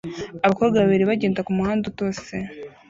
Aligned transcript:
Abakobwa 0.45 0.75
babiri 0.83 1.09
bagenda 1.09 1.45
kumuhanda 1.47 1.85
utose 1.91 2.33